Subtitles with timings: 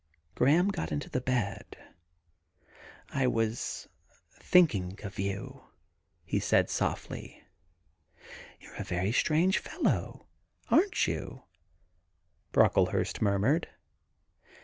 [0.33, 1.77] Graham got into the bed.'
[3.21, 3.87] I was
[4.31, 5.65] thinking of you,'
[6.25, 7.43] he said softly.
[7.95, 10.25] * You 're a very strange fellow—
[10.71, 11.43] aren't you?
[11.95, 13.67] * Brocklehurst murmured.